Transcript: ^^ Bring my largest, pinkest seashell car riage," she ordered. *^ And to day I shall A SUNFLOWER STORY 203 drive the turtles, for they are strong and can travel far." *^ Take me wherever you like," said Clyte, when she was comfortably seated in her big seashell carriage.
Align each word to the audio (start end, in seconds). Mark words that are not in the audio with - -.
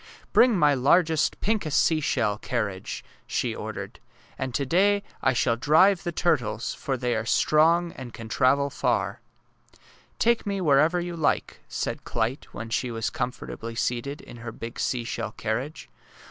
^^ 0.01 0.03
Bring 0.33 0.57
my 0.57 0.73
largest, 0.73 1.39
pinkest 1.41 1.77
seashell 1.83 2.39
car 2.39 2.65
riage," 2.65 3.03
she 3.27 3.53
ordered. 3.53 3.99
*^ 4.03 4.09
And 4.35 4.51
to 4.55 4.65
day 4.65 5.03
I 5.21 5.33
shall 5.33 5.53
A 5.53 5.57
SUNFLOWER 5.57 5.61
STORY 5.61 5.61
203 5.61 5.69
drive 5.69 6.03
the 6.15 6.21
turtles, 6.39 6.73
for 6.73 6.97
they 6.97 7.15
are 7.15 7.25
strong 7.27 7.91
and 7.91 8.11
can 8.11 8.27
travel 8.27 8.71
far." 8.71 9.21
*^ 9.75 9.79
Take 10.17 10.47
me 10.47 10.59
wherever 10.59 10.99
you 10.99 11.15
like," 11.15 11.59
said 11.67 12.03
Clyte, 12.03 12.45
when 12.51 12.71
she 12.71 12.89
was 12.89 13.11
comfortably 13.11 13.75
seated 13.75 14.21
in 14.21 14.37
her 14.37 14.51
big 14.51 14.79
seashell 14.79 15.33
carriage. 15.33 15.87